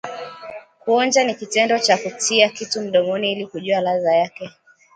Kuonja 0.79 1.23
ni 1.23 1.35
kitendo 1.35 1.79
cha 1.79 1.97
kutia 1.97 2.49
kitu 2.49 2.81
mdomoni 2.81 3.31
ili 3.31 3.47
kujua 3.47 3.81
ladha 3.81 4.15
yake 4.15 4.49